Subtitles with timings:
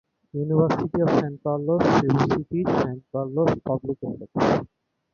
[0.43, 4.63] University of San Carlos, Cebu City: San Carlos Publications.